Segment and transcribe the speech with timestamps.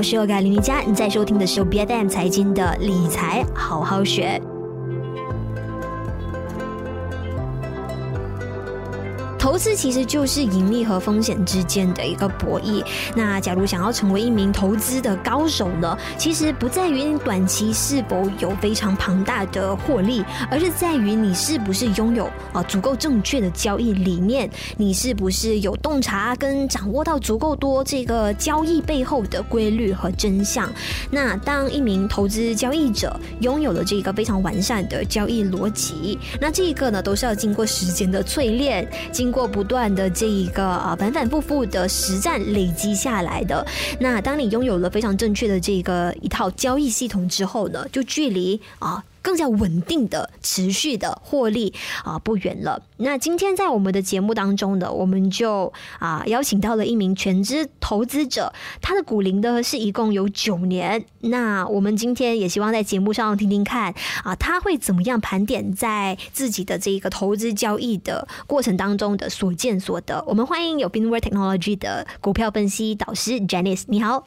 [0.00, 4.40] 我是 Yoga 林瑜伽，你在收听的是 BFM 财经的理财好好学。
[9.50, 12.84] 投资其实就是盈利和风险之间的一个博弈。
[13.16, 30.72] 那假如想要成为一名投资的高手呢，其实不在于你短期是否有非常庞大的获利，而是在于你是不是拥有啊足够正确的交易理念，你是不是有洞察跟掌握到足够多这个交易背后的规律和真相。
[31.10, 43.66] 那当一名投资交易者拥有了这个非常完善的交易逻辑，那这个呢都是要经过时间的淬炼，经过过不断的这一个啊反反复复的实战累积下来的，
[43.98, 49.02] 那当你拥有了非常正确的这个一套交易系统之后呢，就距离啊。
[49.22, 51.72] 更加稳定的、持续的获利
[52.04, 52.82] 啊，不远了。
[52.98, 61.04] 那今天在我们的节目当中呢，我们就啊邀请到了一名全职投资者，他的股龄呢是一共有九年。
[61.20, 63.94] 那我们今天也希望在节目上听听看
[64.24, 70.22] 啊，他会怎么样盘点在自己的这个投资交易的过程当中的所见所得。
[70.26, 74.26] 我们欢迎有 b i n w a r Technology 的股票分析导师 Janice，你好，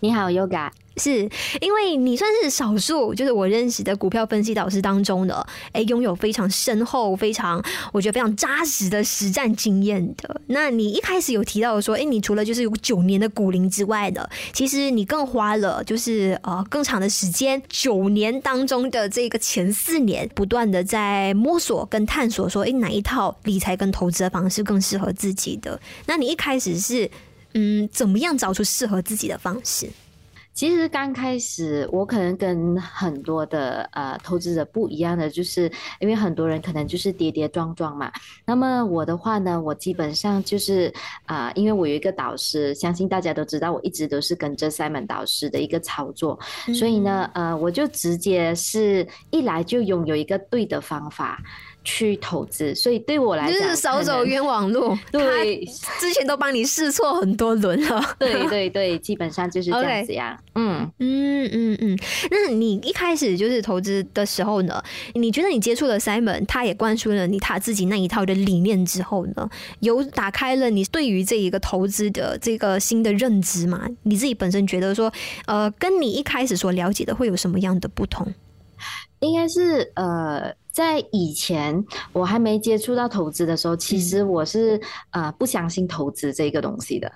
[0.00, 0.70] 你好，Yoga。
[0.96, 1.30] 是
[1.62, 10.40] 因为你算是少数，就是我认识的股票分析导师当中的，哎，拥有非常深厚、非常我觉得非常扎实的实战经验的。
[10.48, 25.80] 那你一开始有提到说，哎，你除了就是有九年的股龄之外的，其实你更花了就是呃更长的时间，九年当中的这个前四年，不断的在摸索跟探索，说，哎，哪一套理财跟投资的方式更适合自己的？
[26.04, 27.10] 那你一开始是
[27.54, 29.88] 嗯，怎么样找出适合自己的方式？
[30.52, 38.12] 其实刚开始，我可能跟很多的呃投资者不一样的，就是因为很多人可能就是跌跌撞撞嘛。
[38.44, 40.92] 那么我的话呢，我基本上就是
[41.24, 51.38] 啊、呃，因为我有一个导师，相信大家都知道，我一直都是跟着 Simon 导师的一个操作，嗯、所以呢，呃，我就直接是一来就拥有一个对的方法。
[51.90, 54.96] 去投资，所以对我来讲就是少走冤枉路。
[55.10, 55.64] 对，
[55.98, 58.00] 之前都帮你试错很多轮了。
[58.16, 60.40] 对对对，基本上就是这样子呀。
[60.54, 61.98] 嗯嗯嗯嗯。
[62.30, 64.80] 那你一开始就是投资的时候呢？
[65.14, 69.50] 你觉得你接触了 Simon，他也灌输了你他自己那一套的理念之后呢，
[69.80, 73.88] 有打开了你对于这一个投资的这个新的认知吗？
[74.04, 75.12] 你自己本身觉得说，
[75.46, 78.32] 呃，跟你一开始所了解的会有什么样的不同？
[79.18, 80.54] 应该是呃。
[80.72, 87.10] 在以前我还没接触到投资的时候，其实我是呃、不相信投资这个东西的。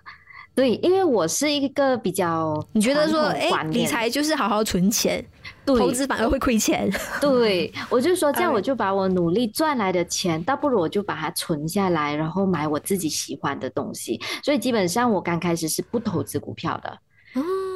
[0.55, 5.25] 对，因为我是一个比较你觉得说，哎、欸，理财就是好好存钱，
[5.65, 6.89] 对投资反而会亏钱。
[7.21, 14.21] 对，我就说这样， 我就把我努力赚来的钱，倒不如我就把它存下来，然后买我自己喜欢的东西。
[14.45, 16.99] 所以基本上我刚开始是不投资股票的。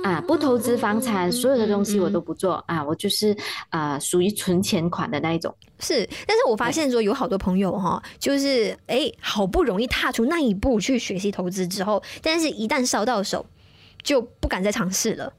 [0.05, 3.37] 啊，不投资房产，所有的东西我都不做啊，我就是
[3.71, 5.55] 啊，属于存钱款的那一种。
[5.81, 13.45] 是，但是我发现说有好多朋友哈，就是哎，好不容易踏出那一步去学习投资之后，但是一旦烧到手，
[14.03, 15.33] 就不敢再尝试了。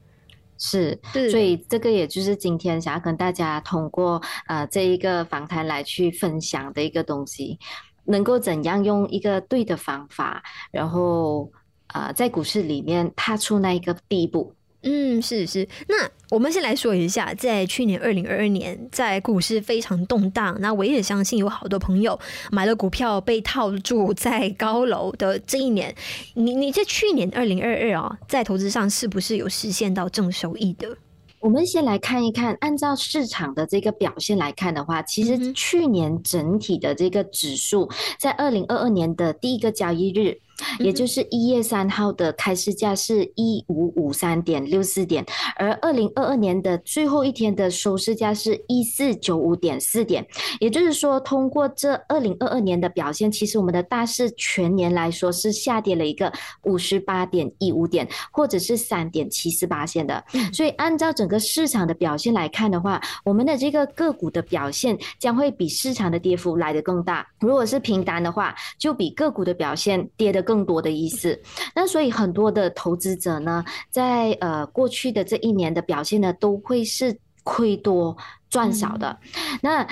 [0.58, 0.98] 是，
[1.30, 7.58] 所以这个也就是今天想要跟大家通过呃这一个访谈来去分享的一个东西，
[8.04, 11.50] 能够怎样用一个对的方法，然后。
[11.92, 14.52] 啊、呃，在股市里面踏出那一个第一步，
[14.82, 15.68] 嗯，是是。
[15.88, 22.18] 那我们先来说一下，在去年二零二二年，在股市非常动荡，那我也相信有好多朋友
[22.52, 25.94] 买了股票被套住在高楼的这一年，
[26.34, 30.96] 你你在去年二零二二啊，在投资上是不是有实现到正收益的？
[31.40, 40.38] 我们先来看一看，按照市场的这个表现来看的话，其实去年整体的这个指数在二零二二年的第一个交易日。
[40.78, 45.24] 也就是一月三号的开市价是一五五三点六四点，
[45.56, 50.26] 而二零二二年的最后一天的收市价是一四九五点四点。
[50.60, 56.32] 也就是说，通过这二零二二年的表现，其实我们的大市全年来说是下跌了一个
[56.64, 60.22] 五十八点一五点，或者是三点七四八线的。
[60.52, 67.26] 所以，按照整个市场的表现来看的话，我们的这个个股的表现将会比市场的跌幅来得更大。
[67.40, 70.60] 如果是平单的话，就比个股的表现跌得更。
[70.70, 71.36] 多的意思，
[71.74, 78.16] 那所以很多的投资者呢，在呃过去的这一年的表现呢，都会是亏多
[78.48, 79.18] 赚少的。
[79.34, 79.88] 嗯、那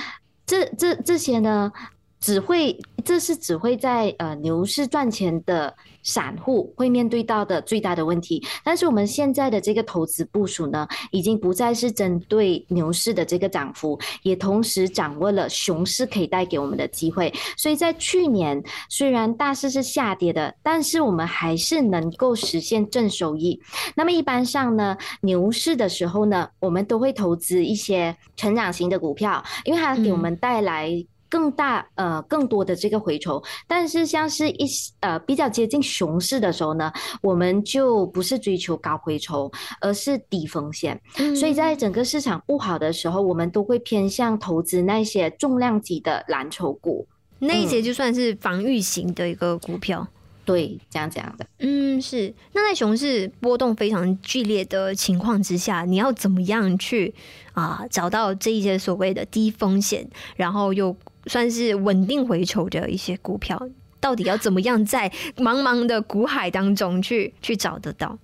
[0.47, 1.73] 这这这些呢，
[2.21, 5.73] 只会，这是只会在呃牛市赚钱的
[6.03, 8.45] 散户会面对到的最大的问题。
[8.65, 17.33] 但是我们现在的这个投资部署呢，已经不再是针对牛市的这个涨幅，也同时掌握了熊市可以带给我们的机会。
[17.57, 23.61] 所以在去年虽然大势是下跌的，但是我们还是能够实现正收益。
[23.95, 31.07] 那么一般上呢，牛市的时候呢，我们都会投资一些成长型的股票，因为它给我们带来。
[31.29, 34.67] 更大呃更多的这个回酬，但是像是一
[35.01, 36.93] 呃比较接近熊市的时候呢，
[37.23, 41.01] 我们就不是追求高回酬，而是低风险。
[41.19, 41.37] 嗯。
[41.37, 47.07] 所以在整个市场不好的时候，我们都会偏向投资那些重量级的蓝筹股，
[47.39, 50.01] 那一些就算是防御型的一个股票。
[50.01, 50.15] 嗯。
[50.49, 51.47] 对，这样这样的。
[51.59, 52.33] 嗯，是。
[52.55, 57.15] 那在熊市波动非常剧烈的情况之下，你要怎么样去
[57.53, 60.97] 啊找到这一些所谓的低风险，然后又
[61.29, 63.61] 算是稳定回抽的一些股票，
[64.01, 68.19] 到底要怎么样在茫茫的股海当中去去找得到？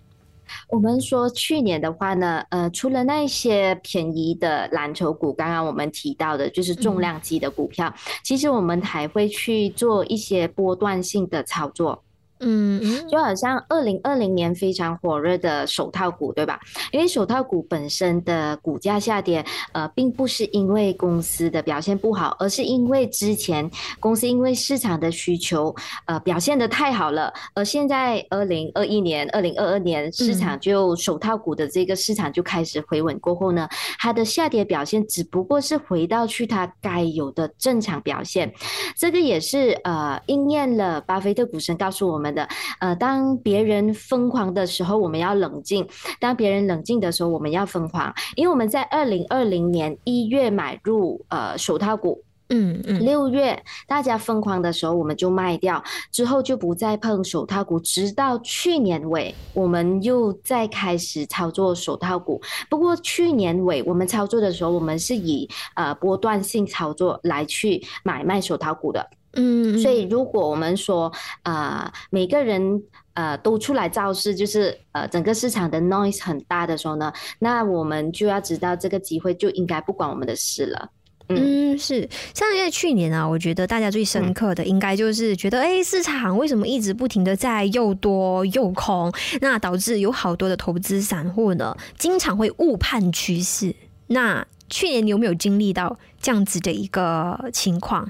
[0.68, 7.92] 我们说去年的话呢，呃，除了那些便宜的蓝筹股，刚刚我们提到的就是重量级的股票，
[8.22, 12.02] 其实我们还会去做一些波段性的操作。
[12.40, 16.58] 嗯，就好像二零二零年非常火热的手套股，对吧？
[16.92, 23.70] 因为手套股本身的股价下跌，呃，并不是因为公司的表现不好，而是因为之前
[24.00, 25.74] 公司因为市场的需求，
[26.06, 27.32] 呃，表现的太好了。
[27.54, 38.52] 而现在二零二一年、二零二二年市场就手套股的这个市场就开始回稳过后呢，它的下跌表现只不过是回到去它该有的正常表现。
[38.96, 42.48] 这个也是呃应验了巴菲特股神告诉我们的，
[42.78, 45.82] 呃，当别人疯狂的时候，我们要冷静；
[46.20, 48.14] 当别人冷静的时候，我们要疯狂。
[48.36, 55.82] 因为我们在二零二零年一月买入呃手套股，嗯嗯，六月大家疯狂的时候，我们就卖掉，
[56.12, 62.40] 之后就不再碰手套股，直到去年尾，我们又再开始操作手套股。
[62.68, 69.08] 不过去年尾我们操作的时候，我们是以呃波段性操作来去买卖手套股的。
[69.36, 72.82] 嗯，所以如果我们说，呃，每个人
[73.14, 80.90] 呃都出来造势，就是呃整个市场的 noise 很大的时候呢，那我们就要知道这个机会就应该不关我们的事了。
[81.28, 89.10] 嗯，嗯是，像在去年啊，我觉得大家最深刻的应该就是觉得，哎、嗯，市场为什么一直不停的在又多又空，
[89.40, 93.74] 那导致有好多的投资散户呢，经常会误判趋势。
[94.08, 98.06] 那去年你有没有经历到这样子的一个情况？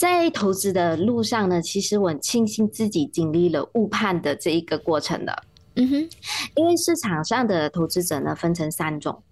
[0.00, 5.42] 在投资的路上呢，其实我很庆幸自己经历了误判的这一个过程的。
[5.76, 6.08] 嗯哼，
[6.56, 9.22] 因为市场上的投资者呢，分成三种：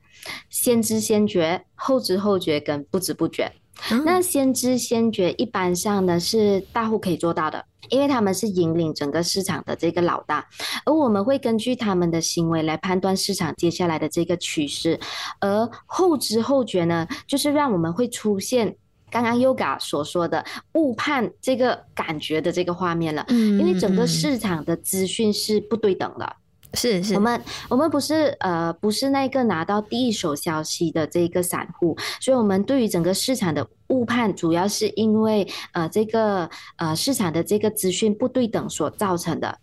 [0.51, 3.51] 先知先觉、后知后觉跟不知不觉。
[3.91, 4.05] 嗯。
[4.05, 10.47] 那先知先觉一般上呢是大户可以做到的，因为他们是引领整个市场的这个老大，
[10.85, 15.01] 而我们会根据他们的行为来判断市场接下来的这个趋势。
[15.41, 18.77] 而后知后觉呢，就是让我们会出现。
[19.11, 20.45] 刚刚 Yoga 所说的
[20.75, 26.37] 误判这个感觉的这个画面了，嗯，因为整个市场的资讯是不对等的，
[26.75, 39.59] 是是，我们我们不是呃不是那个拿到第一手消息的这个散户，所以我们对于整个市场的误判，主要是因为呃这个呃市场的这个资讯不对等所造成的。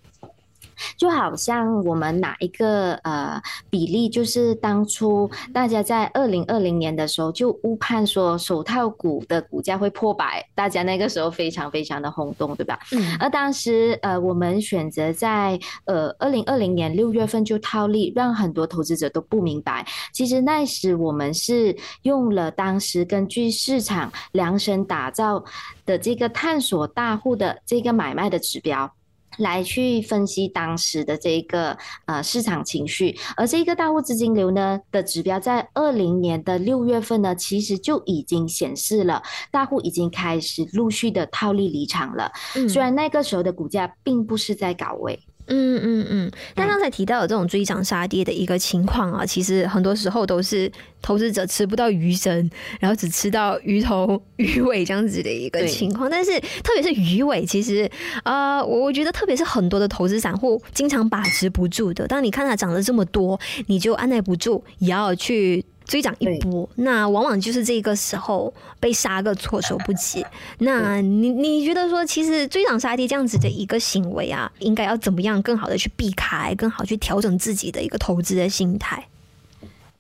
[0.98, 12.80] 就好像我们哪一个呃比例，就是当初大家在二零二零年的时候就误判说手套股的股价会破百，大家那个时候非常非常的轰动，对吧？
[12.92, 13.18] 嗯。
[13.20, 25.44] 而当时呃我们选择在呃二零二零年六月份就套利，让很多投资者都不明白，其实那时我们是用了当时根据市场量身打造
[25.86, 28.92] 的这个探索大户的这个买卖的指标。
[29.38, 42.32] 来去分析当时的这个呃市场情绪，而这个大户资金流呢的指标，在二零年的六月份呢，其实就已经显示了大户已经开始陆续的套利离场了。
[42.56, 45.20] 嗯，虽然那个时候的股价并不是在高位。
[45.48, 50.72] 嗯嗯嗯，但刚才提到的这种追涨杀跌的一个情况啊，其实很多时候都是
[51.02, 52.50] 投资者吃不到鱼身，
[52.80, 56.10] 然后只吃到鱼头鱼尾这样子的一个情况。
[56.10, 57.90] 但是特别是鱼尾，其实
[58.24, 62.08] 啊，呃，我觉得特别是很多的投资散户经常把持不住的。
[62.08, 65.64] 当你看它涨了这么多，你就按捺不住，也要去。
[65.86, 70.26] 追涨一波，那往往就是这个时候被杀个措手不及。
[70.60, 79.08] 那你你觉得说，其实追涨杀跌这样子的一个行为啊，应该要怎么样更好的去避开，更好去调整自己的一个投资的心态？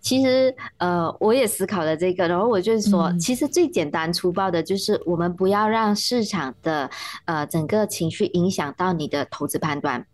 [0.05, 6.87] 其实呃，我也思考了这个，然后我就是说，嗯、其实最简单粗暴的就是我们不要让市场的
[7.25, 10.05] 呃整个情绪影响到你的投资判断。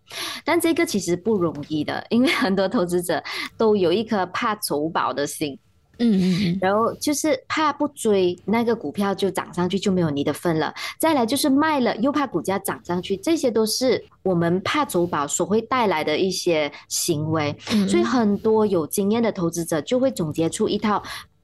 [0.46, 3.22] 但这个其实不容易的，因为很多投资者
[3.58, 5.60] 都有一颗怕走宝的心。
[6.02, 17.56] 嗯嗯嗯，然后就是怕不追那个股票就涨上去就没有你的份了，再来就是卖了又怕股价涨上去，这些都是我们怕走宝所会带来的一些行为，
[17.88, 21.02] 所以很多有经验的投资者就会总结出一套。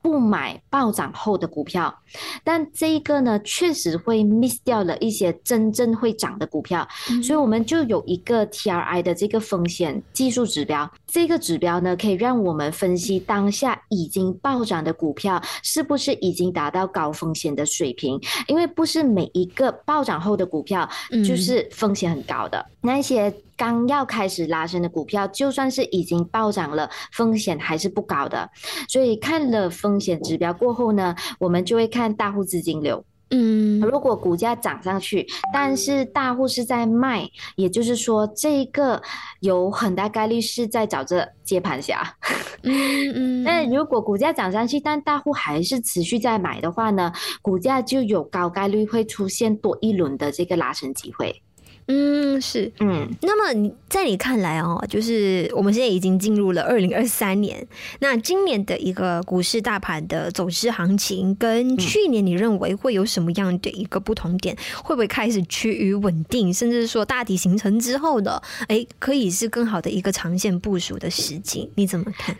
[0.07, 1.93] 不买暴涨后的股票，
[2.41, 20.89] 但这一个呢，确实会 miss 掉了一些真正会涨的股票，嗯、所以我们就有一个 TRI 的这个风险技术指标，这个指标呢，可以让我们分析当下已经暴涨的股票是不是已经达到高风险的水平，因为不是每一个暴涨后的股票
[21.27, 23.33] 就是风险很高的，嗯、那些。
[23.57, 28.49] 刚要开始拉升的股票，就算是已经暴涨了，风险还是不高的。
[28.87, 33.03] 所以看了风险指标过后呢，我们就会看大户资金流。
[33.29, 39.01] 嗯，如果股价涨上去，但是大户是在卖，也就是说，这个
[39.41, 42.15] 有很大概率是在找着接盘侠。
[42.63, 43.43] 嗯嗯。
[43.45, 47.11] 但如果股价涨上去，但大户还是持续在买的话呢，
[47.41, 51.41] 股价就有高概率会出现多一轮的这个拉升机会。
[51.87, 57.65] 嗯，是，嗯，那么在你看来哦，就是我们现在已经进入了二零二三年，
[57.99, 64.55] 那今年的一个股市大盘的走势行情，跟去年你认为会有什么样的一个不同点？
[64.83, 71.71] 会不会开始趋于稳定，甚至说大体形成之后的，哎，可以是更好的一个长线部署的时机？
[71.75, 72.35] 你怎么看？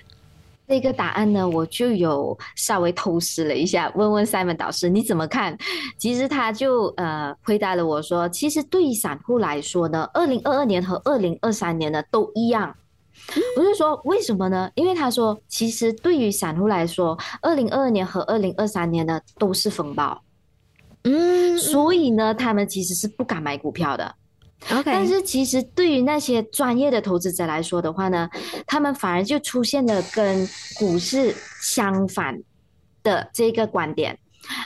[0.67, 5.57] 这个答案呢，我就有稍微偷师了一下，问问 Simon 导师你怎么看？
[5.97, 12.75] 其实他就呃回答了我说，其实对于散户来说呢，二零二二年和二零二三年呢都一样。
[13.57, 14.69] 我就说为什么呢？
[14.75, 20.21] 因为他说，其实对于散户来说，二零二二年和二零二三年呢都是风暴，
[21.03, 24.15] 嗯，所以呢，他们其实是不敢买股票的。
[24.72, 28.30] OK，但是其实对于那些专业的投资者来说的话呢，
[28.66, 30.48] 他们反而就出现了跟
[30.78, 32.42] 股市相反
[33.04, 34.18] 的这个观点。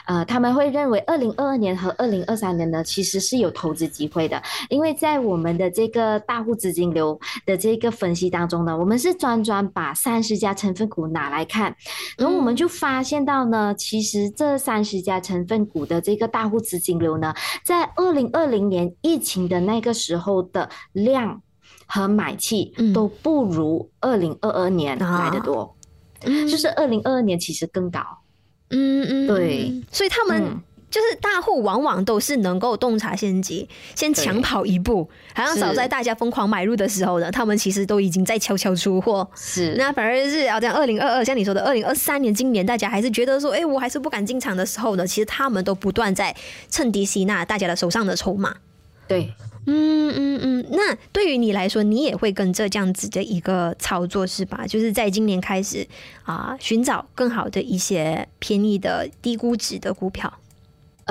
[0.06, 11.76] 呃，他们会认为二零二二年和二零二三年呢，其实是有投资机会的，因为在我们的这个大户资金流的这个分析当中呢，我们是专专把三十家成分股拿来看，
[12.18, 17.34] 然后我们就发现到呢，其实这三十家成分股的这个大户资金流呢，
[17.64, 21.42] 在二零二零年疫情的那个时候的量
[21.86, 25.76] 和买气都不如二零二二年来的多，
[26.22, 28.00] 就是二零二二年其实更高。
[28.72, 30.42] 嗯嗯，对，所以他们
[30.90, 39.30] 就是大户，往往都是能够洞察先机，先抢跑一步，好像早在大家疯狂买入的时候呢，他们其实都已经在悄悄出货。
[39.36, 46.36] 是，那反而是要这样，二零二二，像你说的，二零二三年，今年大家还是觉得说，哎，我还是不敢进场的时候呢，其实他们都不断在
[46.70, 48.56] 趁低吸纳大家的手上的筹码。
[49.08, 49.34] 对。
[49.68, 54.66] 嗯嗯嗯，那对于你来说，你也会跟着这样子的一个操作是吧？
[54.68, 55.88] 就是在今年开始
[56.24, 60.34] 啊，寻找更好的一些便宜的低估值的股票。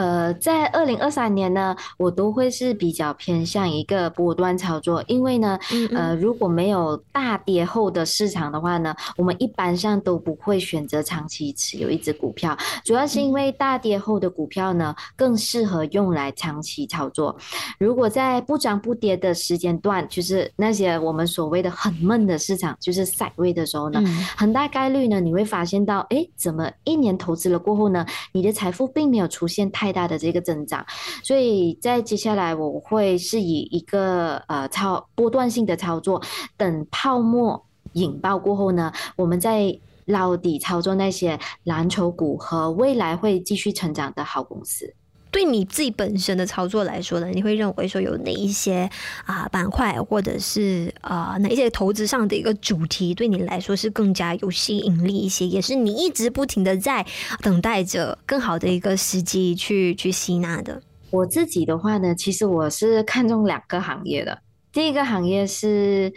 [0.01, 5.99] 呃，在二零二三年呢，我都会是比较偏向一个波段操作，因为呢，嗯嗯。
[5.99, 17.37] 呃，如果没有大跌后的市场的话呢，我们一般上都不会选择长期持有一只股票，主要是因为大跌后的股票呢，更适合用来长期操作。
[17.79, 30.87] 如果在不涨不跌的时间段，就是那些我们所谓的很闷的市场，就是 sideways 的时候呢，嗯、很大概率呢，你会发现到，哎，怎么一年投资了过后呢，你的财富并没有出现太太大的这个增长，
[31.25, 36.23] 所以在接下来我会是以一个呃操波段性的操作，
[36.57, 37.61] 等泡沫
[37.95, 44.95] 引爆过后呢，我们再捞底操作那些蓝筹股和未来会继续成长的好公司。
[45.31, 48.91] 对你自己本身的操作来说呢，你会认为说有哪一些
[49.25, 57.07] 啊板块，或者是啊哪一些投资上的一个主题，对你来说是更加有吸引力一些，也是你一直不停的在
[57.43, 60.83] 等待着更好的一个时机去去吸纳的。
[61.11, 64.41] 我自己的话呢，其实我是看中两个行业的，
[64.73, 66.13] 第一个行业是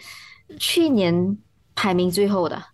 [0.58, 1.38] 去年
[1.74, 2.73] 排名最后的。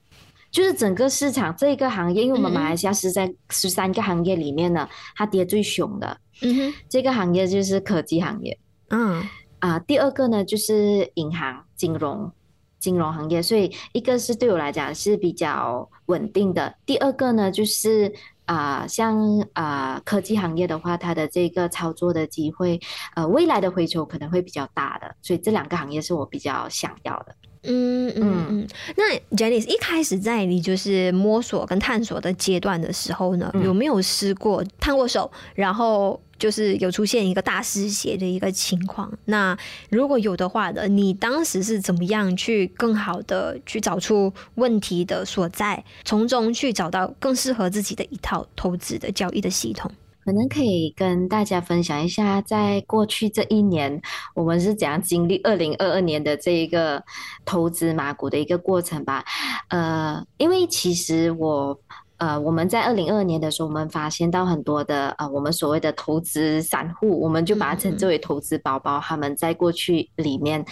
[0.50, 6.20] 就是整个市场这个行业，因为我们马来西亚是在十三个行业里面呢，它跌最凶的。
[6.42, 8.58] 嗯哼，这个行业就是科技行业。
[8.88, 9.22] 嗯
[9.60, 12.32] 啊，第二个呢就是银行、金融、
[12.78, 13.42] 金融行业。
[13.42, 18.12] 所以一个是对我来讲是比较稳定的，第二个呢就是
[18.46, 22.80] 啊，像啊科技行业的话，它的这个操作的机会，
[23.14, 25.14] 呃，未来的回酬可能会比较大的。
[25.22, 27.36] 所以这两个行业是我比较想要的。
[27.62, 28.68] 嗯嗯嗯。
[28.96, 39.12] 那 Jenny 一开始在你就是摸索跟探索的阶段的时候呢，嗯、有没有试过探过手，然后就是有出现一个大失血的一个情况？
[39.26, 39.56] 那
[39.90, 49.90] 如果有的话呢，你当时是怎么样去更好的去找出问题的所在，从中去找到更适合自己的一套投资的交易的系统？
[50.30, 54.00] 可能可以跟大家分享一下，在过去这一年，
[54.32, 57.02] 我们是怎样经历二零二二年的这一个
[57.44, 59.24] 投资马股的一个过程吧。
[59.70, 61.76] 呃，因为其实我。
[62.20, 70.64] 呃，我们在二零二二年的时候，我们发现到很多的呃，我们所谓的投资散户，我们就把它称之为投资宝宝，他们在过去里面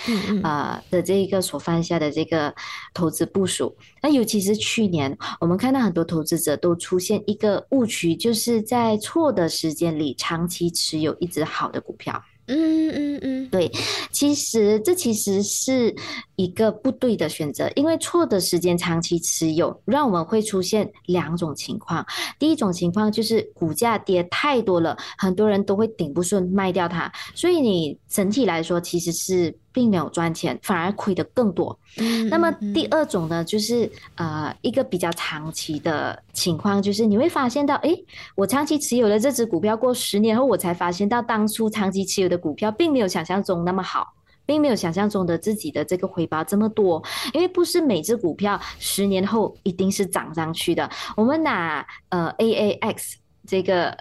[0.42, 2.54] 呃的这一个所犯下的这个
[2.92, 3.74] 投资部署。
[4.02, 12.22] 那尤其是去年，我们看到很多投资者都出现一个误区，就是在错的时间里长期持有一只好的股票。
[12.48, 13.70] 嗯嗯嗯，对，
[14.10, 15.94] 其实这其实是
[16.36, 22.04] 一个不对的选择，因为错的时间长期持有，让我们会出现两种情况。
[22.38, 29.54] 第一种情况就是股价跌太多了，很多人都会顶不顺卖掉它，所以你整体来说其实是。
[29.78, 31.78] 并没有赚钱，反而亏得更多。
[31.98, 38.04] 嗯，那么第二种呢，就是呃一个比较长期的情况，就是你会发现到，诶，
[38.34, 44.12] 我长期持有了这只股票，过十年后我才发现到，当初长期持有的股票并没有想象中那么好，
[44.44, 47.00] 并没有想象中的自己的这个回报这么多。
[47.32, 50.90] 因为不是每只股票十年后一定是涨上去的。
[51.16, 53.14] 我们拿呃 AAX
[53.46, 53.96] 这个。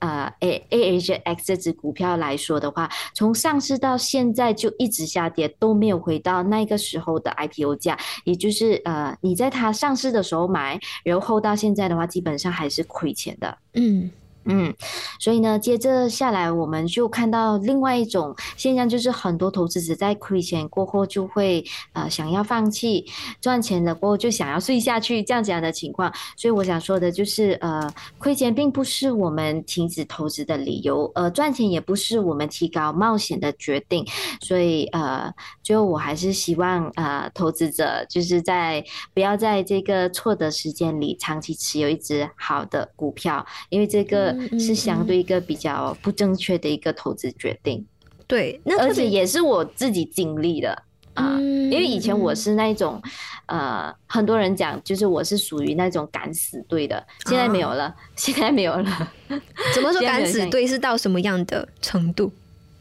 [0.00, 13.56] 呃，A A H X 这只股票来说的话，从上市到现在就一直下跌，都没有回到那个时候的 IPO 价，也就是呃，你在它上市的时候买，然后到现在的话，基本上还是亏钱的。
[13.74, 14.10] 嗯。
[14.52, 14.74] 嗯，
[15.20, 23.06] 所以呢，接着下来我们就看到另外一种现象，就是很多投资者在亏钱过后就会呃想要放弃，
[23.40, 26.12] 赚钱了过后就想要睡下去这样这样的情况。
[26.36, 27.88] 所以我想说的就是，呃，
[28.18, 34.04] 亏钱并不是我们停止投资的理由，呃，赚钱也不是我们提高冒险的决定。
[34.40, 44.39] 所以呃，最后我还是希望呃投资者就是在不要在这个错的时间里长期持有一只好的股票，因为这个。
[44.58, 47.84] 是相对一个比较不正确的一个投资决定，
[48.26, 50.82] 对，那而且也是我自己经历的
[51.14, 53.00] 啊，因为以前我是那种，
[53.46, 59.12] 呃，很多人讲就是我是属于那种敢死队的，现在没有了，现在没有了。
[59.74, 62.32] 怎么说敢死队是到什么样的程度？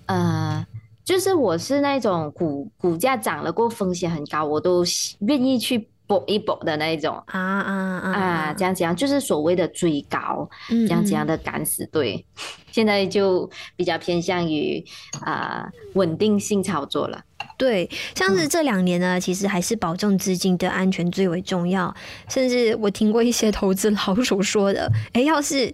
[0.05, 0.65] 呃，
[1.03, 4.83] 就是我是那种股股价涨了过风险很高，我都
[5.19, 5.87] 愿意去。
[6.09, 12.25] 搏一搏的那一种啊啊啊啊，这样这样就是所谓的追高，这样这样的敢死队，
[12.71, 14.83] 现在就比较偏向于
[15.21, 17.21] 啊稳定性操作了。
[17.59, 21.95] 对，像是这两年呢，其实还是保证资金的安全最为重要。
[22.27, 25.71] 甚至我听过一些投资老手说的，哎，要是。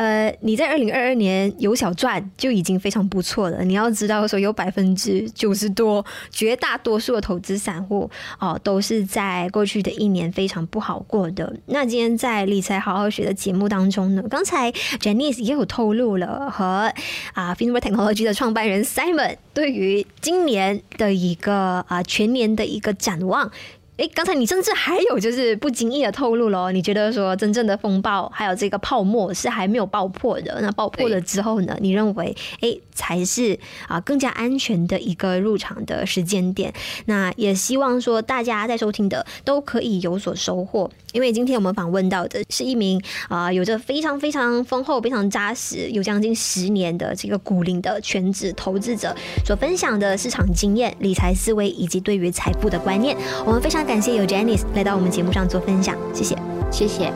[0.00, 3.62] 呃，你在二零二二年有小赚就已经非常不错了。
[3.62, 11.54] 你要知道说，有百分之九十多，绝大多数的投资散户哦，都是在过去的一年非常不好过的。
[11.66, 16.90] 那今天在理财好好学的节目当中呢，刚才 Janice 也有透露了和
[17.34, 23.52] 啊 Finward Technology 的创办人 Simon 对于今年的一个啊全年的一个展望。
[24.00, 31.76] 哎，刚才你甚至还有就是不经意的透露了，你觉得说真正的风暴还有这个泡沫是还没有爆破的，那爆破了之后呢？
[31.82, 33.58] 你认为哎才是
[33.88, 36.72] 啊更加安全的一个入场的时间点？
[37.04, 53.80] 那也希望说大家在收听的都可以有所收获，因为今天我们访问到的是一名啊有着非常非常丰厚、非常扎实、有将近十年的这个股龄的全职投资者所分享的市场经验、理财思维以及对于财富的观念，我们非常。
[53.90, 56.38] 感谢有 Janice 来到我们节目上做分享，谢谢，
[56.70, 57.12] 谢谢。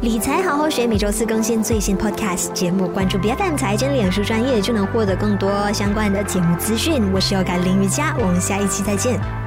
[0.00, 7.02] 理财好好学，每周四更新最新 Podcast 节目，关注 BFM 财经脸书专业就能获得更多相关的节目资讯。
[7.12, 9.45] 我是 Yoga 林瑜伽，我们下一期再见。